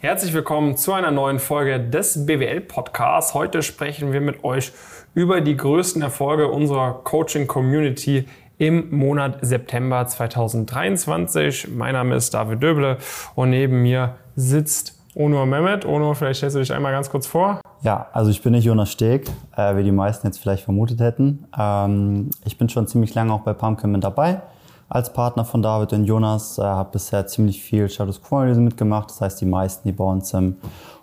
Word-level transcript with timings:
Herzlich 0.00 0.32
willkommen 0.32 0.76
zu 0.76 0.92
einer 0.92 1.10
neuen 1.10 1.40
Folge 1.40 1.80
des 1.80 2.24
BWL 2.24 2.60
Podcasts. 2.60 3.34
Heute 3.34 3.62
sprechen 3.62 4.12
wir 4.12 4.20
mit 4.20 4.44
euch 4.44 4.70
über 5.12 5.40
die 5.40 5.56
größten 5.56 6.02
Erfolge 6.02 6.46
unserer 6.46 7.00
Coaching 7.02 7.48
Community 7.48 8.28
im 8.58 8.96
Monat 8.96 9.38
September 9.40 10.06
2023. 10.06 11.70
Mein 11.74 11.94
Name 11.94 12.14
ist 12.14 12.32
David 12.32 12.62
Döble 12.62 12.98
und 13.34 13.50
neben 13.50 13.82
mir 13.82 14.14
sitzt 14.36 14.96
Onur 15.16 15.46
Mehmet. 15.46 15.84
Onur, 15.84 16.14
vielleicht 16.14 16.36
stellst 16.36 16.54
du 16.54 16.60
dich 16.60 16.72
einmal 16.72 16.92
ganz 16.92 17.10
kurz 17.10 17.26
vor. 17.26 17.60
Ja, 17.82 18.06
also 18.12 18.30
ich 18.30 18.40
bin 18.40 18.52
nicht 18.52 18.66
Jonas 18.66 18.92
Steg, 18.92 19.28
äh, 19.56 19.74
wie 19.74 19.82
die 19.82 19.90
meisten 19.90 20.28
jetzt 20.28 20.38
vielleicht 20.38 20.62
vermutet 20.62 21.00
hätten. 21.00 21.48
Ähm, 21.58 22.30
ich 22.44 22.56
bin 22.56 22.68
schon 22.68 22.86
ziemlich 22.86 23.14
lange 23.14 23.32
auch 23.32 23.40
bei 23.40 23.52
mit 23.88 24.04
dabei 24.04 24.42
als 24.88 25.12
Partner 25.12 25.44
von 25.44 25.62
David 25.62 25.92
und 25.92 26.04
Jonas. 26.04 26.58
Äh, 26.58 26.62
habe 26.62 26.90
bisher 26.92 27.26
ziemlich 27.26 27.62
viel 27.62 27.88
Status 27.88 28.22
Quo-Analyse 28.22 28.60
mitgemacht. 28.60 29.10
Das 29.10 29.20
heißt, 29.20 29.40
die 29.40 29.46
meisten, 29.46 29.86
die 29.88 29.92
bei 29.92 30.04
uns 30.04 30.32
im 30.34 30.56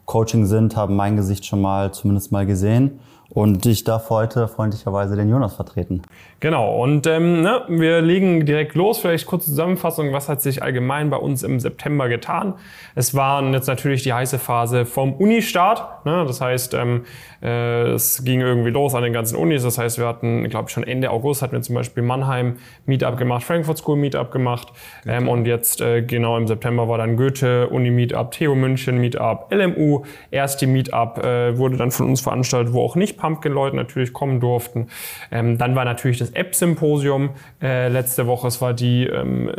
Coaching 0.06 0.46
sind, 0.46 0.76
haben 0.76 0.96
mein 0.96 1.16
Gesicht 1.16 1.46
schon 1.46 1.62
mal 1.62 1.94
zumindest 1.94 2.32
mal 2.32 2.46
gesehen. 2.46 3.00
Und 3.30 3.66
ich 3.66 3.84
darf 3.84 4.10
heute 4.10 4.48
freundlicherweise 4.48 5.16
den 5.16 5.30
Jonas 5.30 5.56
vertreten. 5.56 6.04
Genau, 6.40 6.82
und 6.82 7.08
ähm, 7.08 7.42
ne, 7.42 7.64
wir 7.68 8.02
legen 8.02 8.46
direkt 8.46 8.76
los. 8.76 9.00
Vielleicht 9.00 9.26
kurze 9.26 9.48
Zusammenfassung, 9.48 10.14
was 10.14 10.30
hat 10.30 10.42
sich 10.42 10.62
allgemein 10.62 11.10
bei 11.10 11.18
uns 11.18 11.42
im 11.42 11.60
September 11.60 12.08
getan? 12.08 12.54
Es 12.94 13.16
war 13.16 13.44
jetzt 13.52 13.68
natürlich 13.68 14.04
die 14.04 14.14
heiße 14.14 14.38
Phase 14.38 14.86
vom 14.86 15.14
Uni-Start. 15.14 16.06
Ne? 16.06 16.24
Das 16.28 16.42
heißt, 16.42 16.76
ähm, 16.76 17.06
äh, 17.42 17.90
es 17.92 18.24
ging 18.24 18.42
irgendwie 18.42 18.70
los 18.70 18.94
an 18.96 19.04
den 19.04 19.14
ganzen 19.14 19.38
Unis. 19.38 19.64
Das 19.64 19.78
heißt, 19.78 19.98
wir 19.98 20.08
hatten, 20.08 20.48
glaube 20.50 20.66
ich, 20.68 20.74
schon 20.74 20.84
Ende 20.84 21.10
August 21.10 21.42
hatten 21.42 21.54
wir 21.54 21.62
zum 21.62 21.76
Beispiel 21.76 22.04
Mannheim 22.04 22.58
Meetup 22.86 23.18
gemacht, 23.18 23.44
Frankfurt 23.44 23.78
School 23.78 23.98
Meetup 23.98 24.32
gemacht. 24.32 24.72
Ähm, 25.08 25.28
und 25.28 25.46
jetzt 25.46 25.82
äh, 25.82 26.02
genau 26.02 26.38
im 26.38 26.48
September 26.48 26.88
war 26.88 26.98
dann 26.98 27.18
Goethe 27.18 27.70
Uni 27.70 27.92
Meetup, 27.92 28.32
TU 28.32 28.56
München 28.56 29.00
Meetup, 29.00 29.52
LMU. 29.52 30.04
Erste 30.32 30.68
Meetup 30.68 31.24
äh, 31.24 31.58
wurde 31.58 31.78
dann 31.78 31.92
von 31.92 32.10
uns 32.10 32.22
veranstaltet, 32.22 32.74
wo 32.74 32.84
auch 32.84 32.96
nicht 32.96 33.15
Pumpkin-Leute 33.18 33.76
natürlich 33.76 34.14
kommen 34.14 34.40
durften. 34.40 34.88
Ähm, 35.32 35.58
dann 35.58 35.76
war 35.76 35.86
natürlich 35.86 36.20
das 36.20 36.32
App-Symposium 36.32 37.32
äh, 37.62 37.88
letzte 37.90 38.28
Woche. 38.28 38.48
Es 38.48 38.62
war 38.62 38.74
die 38.74 39.06
ähm, 39.06 39.52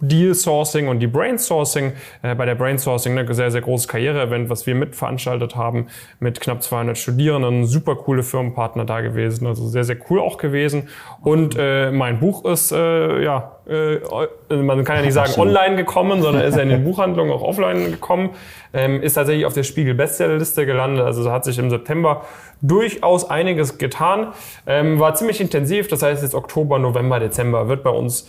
Deal-Sourcing 0.00 0.88
und 0.88 1.00
die 1.00 1.06
Brain-Sourcing. 1.06 1.92
Äh, 2.22 2.34
bei 2.34 2.46
der 2.46 2.54
Brain-Sourcing 2.54 3.14
ne, 3.14 3.26
sehr, 3.32 3.50
sehr 3.50 3.60
großes 3.60 3.88
Karriere-Event, 3.88 4.50
was 4.50 4.66
wir 4.66 4.74
mitveranstaltet 4.74 5.56
haben 5.56 5.86
mit 6.18 6.40
knapp 6.40 6.62
200 6.62 6.96
Studierenden. 6.96 7.66
Super 7.66 7.96
coole 7.96 8.22
Firmenpartner 8.22 8.84
da 8.84 9.00
gewesen. 9.00 9.46
Also 9.46 9.66
sehr, 9.66 9.84
sehr 9.84 9.96
cool 10.10 10.20
auch 10.20 10.38
gewesen. 10.38 10.88
Und 11.22 11.56
äh, 11.58 11.90
mein 11.90 12.20
Buch 12.20 12.44
ist, 12.44 12.72
äh, 12.72 13.22
ja, 13.22 13.59
äh, 13.70 14.56
man 14.56 14.84
kann 14.84 14.96
ja 14.96 15.02
nicht 15.02 15.14
sagen 15.14 15.32
online 15.38 15.76
gekommen, 15.76 16.22
sondern 16.22 16.44
ist 16.44 16.56
ja 16.56 16.62
in 16.62 16.70
den 16.70 16.84
Buchhandlungen 16.90 17.32
auch 17.32 17.42
offline 17.42 17.90
gekommen. 17.90 18.30
Ähm, 18.72 19.02
ist 19.02 19.14
tatsächlich 19.14 19.46
auf 19.46 19.54
der 19.54 19.62
Spiegel 19.62 19.94
Bestsellerliste 19.94 20.66
gelandet. 20.66 21.04
Also 21.04 21.30
hat 21.30 21.44
sich 21.44 21.58
im 21.58 21.70
September 21.70 22.24
durchaus 22.60 23.30
einiges 23.30 23.78
getan. 23.78 24.28
Ähm, 24.66 24.98
war 24.98 25.14
ziemlich 25.14 25.40
intensiv, 25.40 25.88
das 25.88 26.02
heißt 26.02 26.22
jetzt 26.22 26.34
Oktober, 26.34 26.78
November, 26.78 27.20
Dezember 27.20 27.68
wird 27.68 27.82
bei 27.82 27.90
uns 27.90 28.28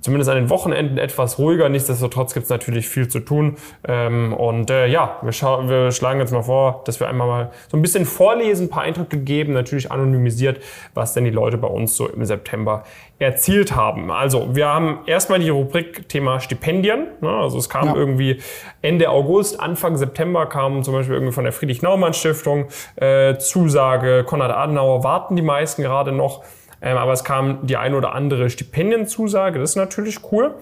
zumindest 0.00 0.30
an 0.30 0.36
den 0.36 0.50
Wochenenden 0.50 0.98
etwas 0.98 1.38
ruhiger. 1.38 1.68
Nichtsdestotrotz 1.68 2.34
gibt 2.34 2.44
es 2.44 2.50
natürlich 2.50 2.88
viel 2.88 3.08
zu 3.08 3.20
tun. 3.20 3.56
Ähm, 3.86 4.32
und 4.32 4.70
äh, 4.70 4.86
ja, 4.86 5.18
wir, 5.22 5.32
wir, 5.32 5.92
schlagen 5.92 6.20
jetzt 6.20 6.32
mal 6.32 6.42
vor, 6.42 6.82
dass 6.84 7.00
wir 7.00 7.08
einmal 7.08 7.26
mal 7.26 7.50
so 7.68 7.76
ein 7.76 7.82
bisschen 7.82 8.04
vorlesen, 8.04 8.66
ein 8.66 8.70
paar 8.70 8.82
Eindrücke 8.82 9.18
geben, 9.18 9.52
natürlich 9.52 9.90
anonymisiert, 9.90 10.60
was 10.94 11.14
denn 11.14 11.24
die 11.24 11.30
Leute 11.30 11.58
bei 11.58 11.68
uns 11.68 11.96
so 11.96 12.08
im 12.08 12.24
September 12.24 12.84
erzielt 13.18 13.76
haben. 13.76 14.10
Also 14.10 14.54
wir 14.56 14.66
haben 14.66 14.98
erstmal 15.06 15.38
die 15.38 15.48
Rubrik 15.48 16.08
Thema 16.08 16.40
Stipendien. 16.40 17.06
Ne? 17.20 17.30
Also 17.30 17.58
es 17.58 17.68
kam 17.68 17.88
ja. 17.88 17.94
irgendwie 17.94 18.40
Ende 18.82 19.08
August, 19.08 19.60
Anfang 19.60 19.96
September 19.96 20.46
kam 20.46 20.82
zum 20.82 20.94
Beispiel 20.94 21.14
irgendwie 21.14 21.32
von 21.32 21.44
der 21.44 21.52
Friedrich-Naumann-Stiftung 21.52 22.66
äh, 22.96 23.38
Zusage, 23.38 24.24
Konrad 24.24 24.50
Adenauer 24.50 25.04
warten 25.04 25.36
die 25.36 25.42
meisten 25.42 25.82
gerade 25.82 26.12
noch. 26.12 26.42
Ähm, 26.82 26.96
aber 26.96 27.12
es 27.12 27.24
kam 27.24 27.66
die 27.66 27.76
eine 27.76 27.96
oder 27.96 28.14
andere 28.14 28.50
Stipendienzusage, 28.50 29.58
das 29.58 29.70
ist 29.70 29.76
natürlich 29.76 30.20
cool. 30.32 30.54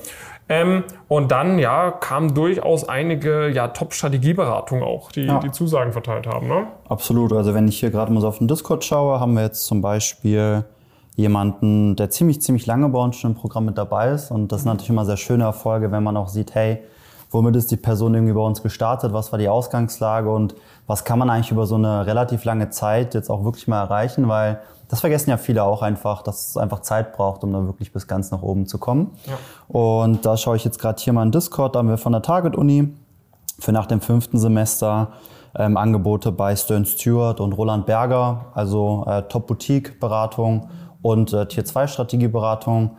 Ähm, 0.49 0.85
und 1.09 1.31
dann 1.31 1.59
ja 1.59 1.91
kamen 1.91 2.35
durchaus 2.35 2.89
einige 2.89 3.49
ja, 3.49 3.69
Top-Strategieberatungen 3.69 4.85
auch, 4.85 5.13
die 5.13 5.23
ja. 5.23 5.39
die 5.39 5.51
Zusagen 5.51 5.93
verteilt 5.93 6.27
haben. 6.27 6.49
Ne? 6.49 6.67
Absolut. 6.89 7.33
Also 7.33 7.55
wenn 7.55 7.69
ich 7.69 7.79
hier 7.79 7.91
gerade 7.91 8.13
mal 8.13 8.21
so 8.21 8.29
auf 8.29 8.39
den 8.39 8.49
Discord 8.49 8.85
schaue, 8.85 9.21
haben 9.21 9.35
wir 9.35 9.43
jetzt 9.43 9.65
zum 9.65 9.81
Beispiel 9.81 10.65
jemanden, 11.15 11.97
der 11.97 12.11
ziemlich, 12.11 12.43
ziemlich 12.43 12.67
lange 12.67 12.89
bei 12.89 12.99
uns 12.99 13.17
schon 13.17 13.33
im 13.33 13.37
Programm 13.37 13.67
mit 13.67 13.79
dabei 13.79 14.11
ist. 14.11 14.31
Und 14.31 14.51
das 14.53 14.63
sind 14.63 14.69
natürlich 14.69 14.91
immer 14.91 15.05
sehr 15.05 15.17
schöne 15.17 15.45
Erfolge, 15.45 15.93
wenn 15.93 16.03
man 16.03 16.17
auch 16.17 16.29
sieht, 16.29 16.55
hey, 16.55 16.83
womit 17.33 17.57
ist 17.57 17.71
die 17.71 17.77
Person 17.77 18.15
irgendwie 18.15 18.35
bei 18.35 18.41
uns 18.41 18.63
gestartet, 18.63 19.13
was 19.13 19.33
war 19.33 19.39
die 19.39 19.49
Ausgangslage 19.49 20.31
und 20.31 20.55
was 20.87 21.05
kann 21.05 21.19
man 21.19 21.31
eigentlich 21.31 21.51
über 21.51 21.67
so 21.67 21.75
eine 21.75 22.07
relativ 22.07 22.45
lange 22.45 22.71
Zeit 22.71 23.15
jetzt 23.15 23.31
auch 23.31 23.45
wirklich 23.45 23.67
mal 23.67 23.81
erreichen, 23.81 24.29
weil 24.29 24.61
das 24.89 25.01
vergessen 25.01 25.31
ja 25.31 25.39
viele 25.39 25.65
auch 25.65 25.81
einfach, 25.81 26.23
dass 26.23 26.51
es 26.51 26.57
einfach 26.59 26.81
Zeit 26.81 27.15
braucht, 27.15 27.43
um 27.45 27.53
dann 27.53 27.67
wirklich 27.67 27.93
bis 27.93 28.07
ganz 28.07 28.31
nach 28.31 28.43
oben 28.43 28.67
zu 28.67 28.77
kommen. 28.77 29.13
Ja. 29.25 29.39
Und 29.69 30.27
da 30.27 30.37
schaue 30.37 30.57
ich 30.57 30.65
jetzt 30.65 30.79
gerade 30.79 31.03
hier 31.03 31.15
mal 31.15 31.23
in 31.23 31.33
Discord, 31.33 31.75
da 31.75 31.79
haben 31.79 31.89
wir 31.89 31.97
von 31.97 32.13
der 32.13 32.21
Target 32.21 32.57
Uni 32.57 32.93
für 33.59 33.73
nach 33.73 33.87
dem 33.87 34.03
fünften 34.03 34.39
Semester 34.39 35.13
ähm, 35.57 35.79
Angebote 35.79 36.31
bei 36.31 36.55
Stern 36.57 36.85
Stewart 36.85 37.41
und 37.41 37.55
Roland 37.55 37.87
Berger, 37.87 38.47
also 38.55 39.05
äh, 39.07 39.23
Top-Boutique-Beratung 39.23 40.69
und 41.01 41.33
äh, 41.33 41.47
Tier-2-Strategie-Beratung 41.47 42.91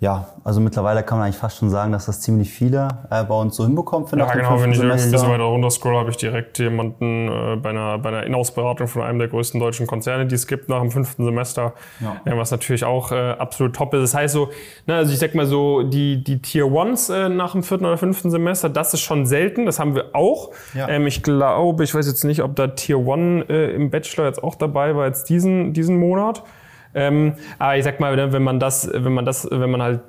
ja, 0.00 0.28
also 0.44 0.60
mittlerweile 0.60 1.02
kann 1.02 1.18
man 1.18 1.26
eigentlich 1.26 1.40
fast 1.40 1.58
schon 1.58 1.70
sagen, 1.70 1.90
dass 1.90 2.06
das 2.06 2.20
ziemlich 2.20 2.52
viele 2.52 2.86
äh, 3.10 3.24
bei 3.24 3.34
uns 3.34 3.56
so 3.56 3.64
hinbekommen. 3.64 4.06
Für 4.06 4.16
ja, 4.16 4.32
genau. 4.32 4.60
Wenn 4.60 4.70
ich 4.70 4.78
irgendwie 4.78 5.02
ein 5.02 5.10
bisschen 5.10 5.28
weiter 5.28 5.42
runter 5.42 5.70
scroll, 5.70 5.96
habe 5.96 6.10
ich 6.10 6.16
direkt 6.16 6.56
jemanden 6.60 7.28
äh, 7.28 7.56
bei 7.56 7.70
einer, 7.70 7.98
bei 7.98 8.10
einer 8.10 8.22
Inhouse-Beratung 8.22 8.86
von 8.86 9.02
einem 9.02 9.18
der 9.18 9.26
größten 9.26 9.58
deutschen 9.58 9.88
Konzerne, 9.88 10.26
die 10.26 10.36
es 10.36 10.46
gibt 10.46 10.68
nach 10.68 10.80
dem 10.80 10.92
fünften 10.92 11.24
Semester, 11.24 11.74
ja. 11.98 12.20
äh, 12.32 12.36
was 12.36 12.52
natürlich 12.52 12.84
auch 12.84 13.10
äh, 13.10 13.32
absolut 13.32 13.74
top 13.74 13.92
ist. 13.94 14.02
Das 14.02 14.14
heißt 14.14 14.34
so, 14.34 14.50
ne, 14.86 14.94
also 14.94 15.12
ich 15.12 15.18
sag 15.18 15.34
mal 15.34 15.46
so, 15.46 15.82
die, 15.82 16.22
die 16.22 16.40
Tier 16.40 16.70
Ones 16.70 17.10
äh, 17.10 17.28
nach 17.28 17.52
dem 17.52 17.64
vierten 17.64 17.84
oder 17.84 17.98
fünften 17.98 18.30
Semester, 18.30 18.68
das 18.68 18.94
ist 18.94 19.00
schon 19.00 19.26
selten, 19.26 19.66
das 19.66 19.80
haben 19.80 19.96
wir 19.96 20.14
auch. 20.14 20.52
Ja. 20.74 20.88
Ähm, 20.88 21.08
ich 21.08 21.24
glaube, 21.24 21.82
ich 21.82 21.92
weiß 21.92 22.06
jetzt 22.06 22.22
nicht, 22.22 22.44
ob 22.44 22.54
da 22.54 22.68
Tier 22.68 23.04
One 23.04 23.46
äh, 23.48 23.74
im 23.74 23.90
Bachelor 23.90 24.26
jetzt 24.26 24.44
auch 24.44 24.54
dabei 24.54 24.94
war, 24.94 25.06
jetzt 25.06 25.28
diesen, 25.28 25.72
diesen 25.72 25.98
Monat. 25.98 26.44
Ähm, 26.98 27.34
aber 27.60 27.76
ich 27.76 27.84
sag 27.84 28.00
mal, 28.00 28.16
ne, 28.16 28.32
wenn 28.32 28.42
man 28.42 28.58
das, 28.58 28.90
wenn 28.92 29.14
man 29.14 29.24
das, 29.24 29.48
wenn 29.50 29.70
man 29.70 29.80
halt 29.80 30.00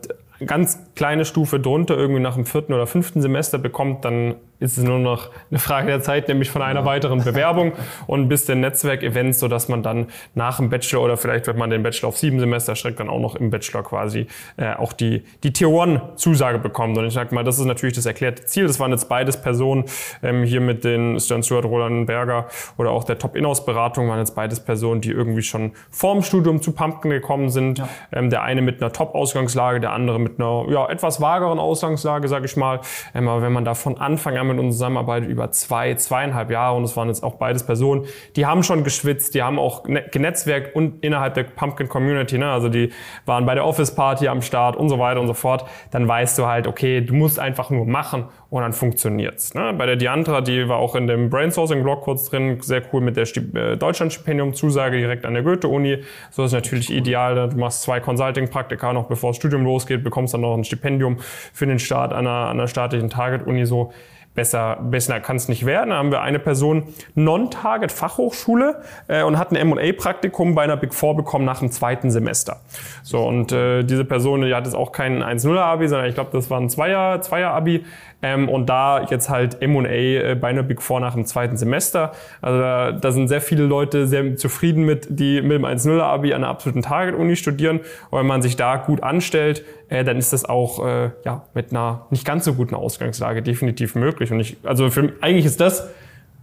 ganz 0.45 0.79
kleine 0.95 1.23
Stufe 1.23 1.59
drunter 1.59 1.95
irgendwie 1.95 2.19
nach 2.19 2.33
dem 2.33 2.45
vierten 2.45 2.73
oder 2.73 2.87
fünften 2.87 3.21
Semester 3.21 3.59
bekommt, 3.59 4.05
dann 4.05 4.35
ist 4.59 4.77
es 4.77 4.83
nur 4.83 4.99
noch 4.99 5.29
eine 5.49 5.59
Frage 5.59 5.87
der 5.87 6.01
Zeit, 6.01 6.27
nämlich 6.27 6.49
von 6.51 6.61
einer 6.61 6.85
weiteren 6.85 7.23
Bewerbung 7.23 7.73
und 8.07 8.27
bis 8.27 8.45
den 8.45 8.59
Netzwerkevents, 8.59 9.39
so 9.39 9.47
dass 9.47 9.69
man 9.69 9.83
dann 9.83 10.07
nach 10.35 10.57
dem 10.57 10.69
Bachelor 10.69 11.01
oder 11.01 11.17
vielleicht, 11.17 11.47
wenn 11.47 11.57
man 11.57 11.69
den 11.69 11.81
Bachelor 11.81 12.09
auf 12.09 12.17
sieben 12.17 12.39
Semester 12.39 12.75
streckt, 12.75 12.99
dann 12.99 13.09
auch 13.09 13.19
noch 13.19 13.35
im 13.35 13.49
Bachelor 13.49 13.83
quasi 13.83 14.27
äh, 14.57 14.73
auch 14.73 14.91
die, 14.93 15.23
die 15.43 15.53
Tier 15.53 15.69
One 15.69 16.01
Zusage 16.15 16.59
bekommt. 16.59 16.97
Und 16.97 17.05
ich 17.05 17.13
sag 17.13 17.31
mal, 17.31 17.43
das 17.43 17.57
ist 17.57 17.65
natürlich 17.65 17.95
das 17.95 18.05
erklärte 18.05 18.45
Ziel. 18.45 18.67
Das 18.67 18.79
waren 18.79 18.91
jetzt 18.91 19.07
beides 19.07 19.41
Personen 19.41 19.85
ähm, 20.21 20.43
hier 20.43 20.61
mit 20.61 20.83
den 20.83 21.19
Stern 21.19 21.41
Stewart, 21.41 21.65
Roland 21.65 22.05
Berger 22.05 22.47
oder 22.77 22.91
auch 22.91 23.05
der 23.05 23.17
Top 23.17 23.35
Inhouse 23.35 23.65
Beratung 23.65 24.09
waren 24.09 24.19
jetzt 24.19 24.35
beides 24.35 24.59
Personen, 24.59 24.99
die 24.99 25.11
irgendwie 25.11 25.41
schon 25.41 25.71
vorm 25.89 26.21
Studium 26.21 26.61
zu 26.61 26.73
Pumpkin 26.73 27.11
gekommen 27.11 27.49
sind. 27.49 27.79
Ja. 27.79 27.89
Ähm, 28.11 28.29
der 28.29 28.43
eine 28.43 28.61
mit 28.61 28.81
einer 28.81 28.91
Top 28.91 29.15
Ausgangslage, 29.15 29.79
der 29.79 29.93
andere 29.93 30.19
mit 30.19 30.39
einer 30.39 30.65
ja, 30.69 30.89
etwas 30.89 31.21
vageren 31.21 31.59
Ausgangslage, 31.59 32.27
sage 32.27 32.45
ich 32.45 32.57
mal. 32.57 32.81
Ähm, 33.15 33.29
aber 33.29 33.41
wenn 33.41 33.53
man 33.53 33.63
da 33.63 33.73
von 33.73 33.97
Anfang 33.97 34.37
an 34.37 34.48
mit 34.49 34.59
uns 34.59 34.75
zusammenarbeitet 34.75 35.29
über 35.29 35.51
zwei, 35.51 35.93
zweieinhalb 35.93 36.51
Jahre 36.51 36.75
und 36.75 36.83
es 36.83 36.95
waren 36.97 37.07
jetzt 37.07 37.23
auch 37.23 37.35
beides 37.35 37.65
Personen, 37.65 38.05
die 38.35 38.45
haben 38.45 38.63
schon 38.63 38.83
geschwitzt, 38.83 39.35
die 39.35 39.43
haben 39.43 39.59
auch 39.59 39.87
ne, 39.87 40.03
genetzwerkt 40.11 40.75
und 40.75 41.03
innerhalb 41.03 41.33
der 41.35 41.43
Pumpkin 41.43 41.87
Community, 41.87 42.37
ne? 42.37 42.51
also 42.51 42.69
die 42.69 42.91
waren 43.25 43.45
bei 43.45 43.55
der 43.55 43.65
Office 43.65 43.93
Party 43.95 44.27
am 44.27 44.41
Start 44.41 44.75
und 44.75 44.89
so 44.89 44.99
weiter 44.99 45.21
und 45.21 45.27
so 45.27 45.33
fort, 45.33 45.65
dann 45.91 46.07
weißt 46.07 46.37
du 46.37 46.45
halt, 46.45 46.67
okay, 46.67 47.01
du 47.01 47.13
musst 47.13 47.39
einfach 47.39 47.69
nur 47.69 47.85
machen 47.85 48.25
und 48.49 48.61
dann 48.63 48.73
funktioniert's. 48.73 49.53
Ne? 49.53 49.73
Bei 49.77 49.85
der 49.85 49.95
Diantra, 49.95 50.41
die 50.41 50.67
war 50.67 50.77
auch 50.77 50.95
in 50.95 51.07
dem 51.07 51.29
Brainsourcing-Blog 51.29 52.01
kurz 52.01 52.29
drin, 52.29 52.59
sehr 52.61 52.81
cool 52.91 53.01
mit 53.01 53.15
der 53.15 53.27
äh, 53.55 53.77
Deutschland-Stipendium-Zusage 53.77 54.97
direkt 54.97 55.25
an 55.25 55.33
der 55.33 55.43
Goethe-Uni. 55.43 55.99
So 56.31 56.43
ist 56.43 56.53
natürlich 56.53 56.91
ideal. 56.91 57.35
Ne? 57.35 57.49
Du 57.49 57.57
machst 57.57 57.83
zwei 57.83 57.99
Consulting-Praktika 57.99 58.91
noch 58.93 59.07
bevor 59.07 59.31
das 59.31 59.37
Studium 59.37 59.63
losgeht, 59.63 60.03
bekommst 60.03 60.33
dann 60.33 60.41
noch 60.41 60.55
ein 60.55 60.63
Stipendium 60.63 61.17
für 61.53 61.67
den 61.67 61.79
Start 61.79 62.11
an 62.11 62.25
einer, 62.25 62.47
an 62.47 62.59
einer 62.59 62.67
staatlichen 62.67 63.09
Target-Uni. 63.09 63.65
So 63.65 63.91
besser, 64.35 64.77
besser 64.81 65.19
kann 65.19 65.35
es 65.35 65.47
nicht 65.47 65.65
werden. 65.65 65.89
Da 65.89 65.97
haben 65.97 66.11
wir 66.11 66.21
eine 66.21 66.39
Person 66.39 66.83
Non-Target 67.15 67.91
Fachhochschule 67.91 68.81
äh, 69.07 69.23
und 69.23 69.37
hat 69.37 69.51
ein 69.51 69.55
M&A-Praktikum 69.55 70.55
bei 70.55 70.63
einer 70.63 70.77
Big 70.77 70.93
Four 70.93 71.15
bekommen 71.15 71.45
nach 71.45 71.59
dem 71.59 71.71
zweiten 71.71 72.11
Semester. 72.11 72.61
So 73.03 73.25
und 73.27 73.51
äh, 73.51 73.83
diese 73.83 74.05
Person, 74.05 74.41
die 74.41 74.53
hat 74.53 74.65
jetzt 74.65 74.75
auch 74.75 74.91
kein 74.91 75.23
1-0-Abi, 75.23 75.87
sondern 75.87 76.07
ich 76.07 76.15
glaube, 76.15 76.31
das 76.33 76.49
war 76.49 76.59
ein 76.59 76.69
Zweier, 76.69 77.21
Zweier-Abi. 77.21 77.85
Ähm, 78.21 78.49
und 78.49 78.67
da 78.67 79.05
jetzt 79.09 79.29
halt 79.29 79.61
M&A 79.61 79.87
äh, 79.87 80.35
bei 80.35 80.49
einer 80.49 80.63
Big 80.63 80.81
Four 80.81 80.99
nach 80.99 81.13
dem 81.13 81.25
zweiten 81.25 81.55
Semester. 81.55 82.11
Also 82.41 82.59
da, 82.59 82.91
da 82.91 83.11
sind 83.11 83.29
sehr 83.29 83.39
viele 83.39 83.63
Leute 83.63 84.07
sehr 84.07 84.35
zufrieden 84.35 84.83
mit, 84.83 85.07
die 85.09 85.41
mit 85.41 85.53
dem 85.53 85.65
1-0-Abi 85.65 86.33
an 86.33 86.43
einer 86.43 86.49
absoluten 86.49 86.81
Target-Uni 86.81 87.37
studieren. 87.37 87.79
Und 88.09 88.19
wenn 88.19 88.27
man 88.27 88.41
sich 88.41 88.57
da 88.57 88.75
gut 88.75 89.03
anstellt, 89.03 89.63
äh, 89.87 90.03
dann 90.03 90.17
ist 90.17 90.33
das 90.33 90.43
auch 90.43 90.85
äh, 90.85 91.11
ja, 91.23 91.43
mit 91.53 91.71
einer 91.71 92.07
nicht 92.09 92.25
ganz 92.25 92.43
so 92.43 92.53
guten 92.53 92.75
Ausgangslage 92.75 93.41
definitiv 93.41 93.95
möglich 93.95 94.18
glücklich. 94.19 94.31
Und 94.31 94.39
ich, 94.39 94.57
also 94.63 94.89
für, 94.89 95.13
eigentlich 95.21 95.45
ist 95.45 95.59
das 95.59 95.89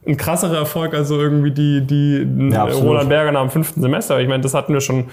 ein 0.06 0.16
krasserer 0.16 0.56
Erfolg 0.56 0.94
als 0.94 1.08
so 1.08 1.20
irgendwie 1.20 1.50
die, 1.50 1.80
die 1.86 2.50
ja, 2.52 2.64
Roland 2.64 3.08
Berger 3.08 3.32
nach 3.32 3.42
dem 3.42 3.50
fünften 3.50 3.80
Semester. 3.80 4.20
Ich 4.20 4.28
meine, 4.28 4.42
das 4.42 4.54
hatten 4.54 4.72
wir 4.72 4.80
schon 4.80 5.06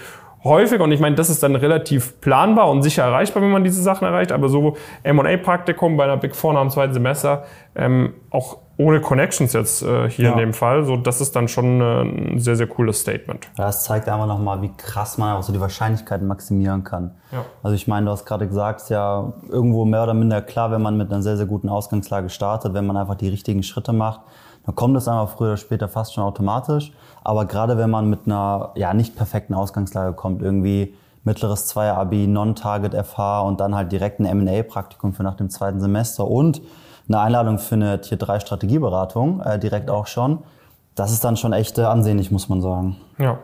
häufig 0.44 0.80
und 0.80 0.92
ich 0.92 1.00
meine, 1.00 1.16
das 1.16 1.30
ist 1.30 1.42
dann 1.42 1.56
relativ 1.56 2.20
planbar 2.20 2.70
und 2.70 2.82
sicher 2.82 3.04
erreichbar, 3.04 3.42
wenn 3.42 3.50
man 3.50 3.64
diese 3.64 3.82
Sachen 3.82 4.06
erreicht. 4.06 4.30
Aber 4.30 4.48
so 4.48 4.76
M&A-Praktikum 5.02 5.96
bei 5.96 6.04
einer 6.04 6.16
Big 6.16 6.36
Four 6.36 6.54
nach 6.54 6.60
dem 6.60 6.70
zweiten 6.70 6.92
Semester, 6.92 7.44
ähm, 7.74 8.14
auch 8.30 8.58
ohne 8.76 9.00
Connections 9.00 9.52
jetzt 9.52 9.82
äh, 9.82 10.10
hier 10.10 10.26
ja. 10.26 10.32
in 10.32 10.38
dem 10.38 10.52
Fall, 10.52 10.84
so 10.84 10.96
das 10.96 11.20
ist 11.20 11.36
dann 11.36 11.46
schon 11.48 11.80
äh, 11.80 12.02
ein 12.02 12.38
sehr, 12.40 12.56
sehr 12.56 12.66
cooles 12.66 13.00
Statement. 13.00 13.48
Ja, 13.56 13.66
das 13.66 13.84
zeigt 13.84 14.08
einfach 14.08 14.26
nochmal, 14.26 14.62
wie 14.62 14.70
krass 14.76 15.16
man 15.16 15.36
auch 15.36 15.42
so 15.42 15.52
die 15.52 15.60
Wahrscheinlichkeiten 15.60 16.26
maximieren 16.26 16.82
kann. 16.82 17.12
Ja. 17.30 17.44
Also 17.62 17.76
ich 17.76 17.86
meine, 17.86 18.06
du 18.06 18.12
hast 18.12 18.24
gerade 18.24 18.48
gesagt, 18.48 18.82
ist 18.82 18.90
ja 18.90 19.32
irgendwo 19.48 19.84
mehr 19.84 20.02
oder 20.02 20.14
minder 20.14 20.42
klar, 20.42 20.72
wenn 20.72 20.82
man 20.82 20.96
mit 20.96 21.12
einer 21.12 21.22
sehr, 21.22 21.36
sehr 21.36 21.46
guten 21.46 21.68
Ausgangslage 21.68 22.30
startet, 22.30 22.74
wenn 22.74 22.86
man 22.86 22.96
einfach 22.96 23.14
die 23.14 23.28
richtigen 23.28 23.62
Schritte 23.62 23.92
macht, 23.92 24.20
dann 24.66 24.74
kommt 24.74 24.96
es 24.96 25.06
einfach 25.06 25.36
früher 25.36 25.48
oder 25.48 25.56
später 25.56 25.88
fast 25.88 26.14
schon 26.14 26.24
automatisch. 26.24 26.92
Aber 27.22 27.44
gerade 27.44 27.78
wenn 27.78 27.90
man 27.90 28.10
mit 28.10 28.20
einer 28.26 28.72
ja 28.74 28.92
nicht 28.92 29.14
perfekten 29.14 29.54
Ausgangslage 29.54 30.14
kommt, 30.14 30.42
irgendwie 30.42 30.94
mittleres 31.22 31.66
Zweier-Abi, 31.66 32.26
Non-Target 32.26 32.94
FH 32.94 33.40
und 33.42 33.60
dann 33.60 33.74
halt 33.74 33.92
direkt 33.92 34.20
ein 34.20 34.26
M&A-Praktikum 34.26 35.14
für 35.14 35.22
nach 35.22 35.36
dem 35.36 35.48
zweiten 35.48 35.80
Semester 35.80 36.26
und 36.28 36.60
eine 37.08 37.20
Einladung 37.20 37.58
für 37.58 37.74
eine 37.74 38.00
Tier 38.00 38.16
3 38.16 38.40
Strategieberatung 38.40 39.40
äh, 39.40 39.58
direkt 39.58 39.90
auch 39.90 40.06
schon. 40.06 40.38
Das 40.94 41.12
ist 41.12 41.24
dann 41.24 41.36
schon 41.36 41.52
echt 41.52 41.78
äh, 41.78 41.82
ansehnlich, 41.82 42.30
muss 42.30 42.48
man 42.48 42.60
sagen. 42.60 42.96
Ja. 43.18 43.38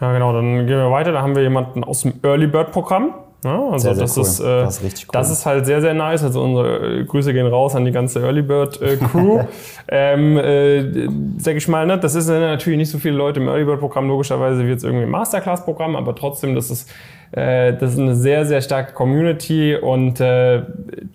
ja, 0.00 0.12
genau. 0.12 0.32
Dann 0.32 0.66
gehen 0.66 0.78
wir 0.78 0.90
weiter. 0.90 1.12
Da 1.12 1.22
haben 1.22 1.36
wir 1.36 1.42
jemanden 1.42 1.84
aus 1.84 2.02
dem 2.02 2.14
Early 2.22 2.46
Bird 2.46 2.72
Programm. 2.72 3.14
Ja, 3.44 3.68
also 3.70 3.78
sehr, 3.78 3.94
sehr 3.94 4.04
das, 4.04 4.16
cool. 4.16 4.22
ist, 4.24 4.40
äh, 4.40 4.44
das, 4.44 4.76
ist 4.78 4.82
richtig 4.82 5.04
cool. 5.06 5.12
das 5.12 5.30
ist 5.30 5.46
halt 5.46 5.64
sehr, 5.64 5.80
sehr 5.80 5.94
nice. 5.94 6.24
Also 6.24 6.42
unsere 6.42 7.00
äh, 7.00 7.04
Grüße 7.04 7.32
gehen 7.32 7.46
raus 7.46 7.76
an 7.76 7.84
die 7.84 7.92
ganze 7.92 8.20
Early 8.20 8.42
Bird 8.42 8.82
äh, 8.82 8.96
Crew. 8.96 9.42
ähm, 9.88 10.36
äh, 10.36 11.08
sag 11.38 11.54
ich 11.54 11.68
mal, 11.68 11.86
ne, 11.86 11.98
das 11.98 12.16
ist 12.16 12.28
natürlich 12.28 12.78
nicht 12.78 12.90
so 12.90 12.98
viele 12.98 13.16
Leute 13.16 13.38
im 13.38 13.46
Early 13.46 13.64
Bird 13.64 13.78
Programm, 13.78 14.08
logischerweise 14.08 14.64
wie 14.64 14.70
jetzt 14.70 14.82
irgendwie 14.82 15.04
im 15.04 15.10
Masterclass 15.10 15.64
Programm, 15.64 15.94
aber 15.94 16.16
trotzdem, 16.16 16.56
das 16.56 16.68
ist, 16.70 16.90
das 17.30 17.92
ist 17.92 17.98
eine 17.98 18.14
sehr, 18.14 18.46
sehr 18.46 18.60
starke 18.62 18.94
Community 18.94 19.76
und 19.76 20.18
äh, 20.20 20.62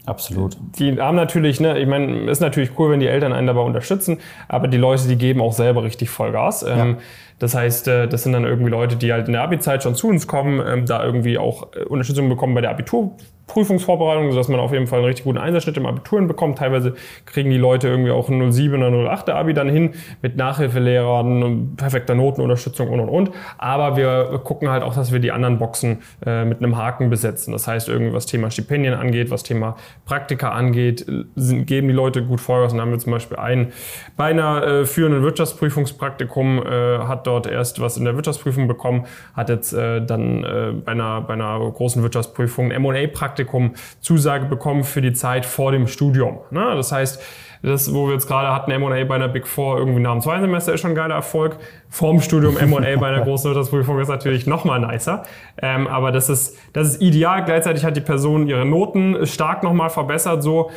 absolut. 0.06 0.58
Die 0.78 1.00
haben 1.00 1.16
natürlich, 1.16 1.60
ne, 1.60 1.80
ich 1.80 1.88
meine, 1.88 2.30
ist 2.30 2.40
natürlich 2.40 2.78
cool, 2.78 2.92
wenn 2.92 3.00
die 3.00 3.08
Eltern 3.08 3.34
einen 3.34 3.48
dabei 3.48 3.62
unterstützen, 3.62 4.20
aber 4.48 4.68
die 4.68 4.78
Leute, 4.78 5.08
die 5.08 5.18
geben 5.18 5.42
auch 5.42 5.54
selber 5.54 5.84
richtig 5.84 6.10
Vollgas. 6.10 6.64
Ähm, 6.64 6.78
ja. 6.78 6.98
Das 7.40 7.56
heißt, 7.56 7.88
äh, 7.88 8.08
das 8.08 8.24
sind 8.24 8.34
dann 8.34 8.46
irgendwie 8.46 8.70
Leute, 8.70 8.96
die 8.96 9.12
halt 9.12 9.28
in 9.28 9.34
der 9.34 9.42
Abi-Zeit 9.42 9.84
schon 9.84 9.96
zu 9.96 10.08
uns 10.08 10.28
kommen, 10.28 10.62
ähm, 10.66 10.86
da 10.86 11.04
irgendwie 11.04 11.38
auch 11.38 11.68
äh, 11.76 11.84
Unterstützung 11.84 12.30
bekommen 12.30 12.54
bei 12.54 12.62
der 12.62 12.70
Abitur, 12.70 13.12
Prüfungsvorbereitung, 13.48 14.32
sodass 14.32 14.48
man 14.48 14.60
auf 14.60 14.72
jeden 14.72 14.88
Fall 14.88 15.00
einen 15.00 15.08
richtig 15.08 15.26
guten 15.26 15.38
Einsatzschnitt 15.38 15.76
im 15.76 15.86
Abitur 15.86 16.20
hinbekommt. 16.20 16.58
Teilweise 16.58 16.96
kriegen 17.26 17.50
die 17.50 17.58
Leute 17.58 17.90
irgendwie 17.90 18.12
auch 18.12 18.30
ein 18.30 18.52
07 18.52 18.82
oder 18.82 19.12
08 19.12 19.30
Abi 19.32 19.54
dann 19.54 19.68
hin 19.68 19.92
mit 20.22 20.38
Nachhilfelehrern, 20.38 21.76
perfekter 21.76 22.16
Notenunterstützung 22.16 22.90
und 22.90 23.02
und 23.02 23.10
und. 23.10 23.32
Aber 23.58 23.98
wir 23.98 24.40
gucken 24.44 24.70
halt 24.70 24.82
auch, 24.82 24.96
dass 24.96 25.12
wir 25.12 25.20
die 25.20 25.34
anderen 25.34 25.60
Boxen 25.60 26.02
äh, 26.26 26.46
mit 26.46 26.60
einem 26.60 26.78
Haken 26.78 27.10
besetzen. 27.10 27.52
Das 27.52 27.68
heißt, 27.68 27.90
irgendwie 27.90 28.14
was 28.14 28.26
Thema 28.26 28.50
Stipendien 28.50 28.94
angeht, 28.94 29.30
was 29.30 29.44
Thema 29.44 29.76
Praktika 30.06 30.52
angeht, 30.52 31.06
sind, 31.36 31.66
geben 31.66 31.90
die 31.90 31.94
Leute 31.94 32.24
gut 32.24 32.40
Vollgas. 32.40 32.72
Dann 32.72 32.80
haben 32.80 32.92
wir 32.92 33.00
zum 33.00 33.12
Beispiel 33.12 33.38
einen 33.38 33.74
bei 34.16 34.26
einer 34.26 34.64
äh, 34.64 34.86
führenden 34.86 35.22
Wirtschaftsprüfungspraktikum, 35.22 36.64
äh, 36.66 37.00
hat 37.00 37.28
dort 37.28 37.46
erst 37.46 37.82
was 37.82 37.98
in 37.98 38.06
der 38.06 38.16
Wirtschaftsprüfung 38.16 38.70
bekommen, 38.70 39.06
hat 39.36 39.50
jetzt 39.50 39.74
äh, 39.74 40.04
dann 40.04 40.46
äh, 40.46 40.72
bei, 40.74 40.94
einer, 40.94 41.22
bei 41.22 41.34
einer 41.34 41.60
großen 41.60 42.02
Wirtschaftsprüfung 42.04 42.72
ein 42.72 42.84
M&A-Praktikum 42.84 43.33
Praktikum 43.34 43.74
Zusage 44.00 44.46
bekommen 44.46 44.84
für 44.84 45.02
die 45.02 45.14
Zeit 45.14 45.46
vor 45.46 45.72
dem 45.72 45.88
Studium. 45.88 46.40
Ne? 46.52 46.74
Das 46.76 46.92
heißt, 46.92 47.20
das, 47.64 47.94
wo 47.94 48.08
wir 48.08 48.14
jetzt 48.14 48.28
gerade 48.28 48.54
hatten, 48.54 48.70
M&A 48.70 49.04
bei 49.06 49.16
einer 49.16 49.30
Big 49.30 49.48
Four 49.48 49.80
irgendwie 49.80 50.02
nach 50.02 50.12
dem 50.12 50.22
zweiten 50.22 50.42
Semester 50.42 50.74
ist 50.74 50.82
schon 50.82 50.92
ein 50.92 50.96
geiler 50.96 51.16
Erfolg. 51.16 51.58
Vorm 51.90 52.22
Studium 52.22 52.58
M&A 52.58 52.96
bei 52.98 53.08
einer 53.08 53.22
großen 53.24 53.50
Wirtschaftsprüfung 53.50 54.00
ist 54.00 54.10
natürlich 54.10 54.46
nochmal 54.46 54.80
nicer. 54.80 55.24
Ähm, 55.62 55.88
aber 55.88 56.12
das 56.12 56.30
ist, 56.30 56.58
das 56.74 56.90
ist 56.90 57.02
ideal. 57.02 57.44
Gleichzeitig 57.44 57.84
hat 57.86 57.98
die 57.98 58.02
Person 58.02 58.48
ihre 58.48 58.66
Noten 58.66 59.26
stark 59.26 59.64
nochmal 59.64 59.90
verbessert, 59.90 60.44
so. 60.44 60.70